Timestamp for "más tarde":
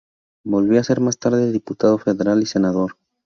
0.99-1.51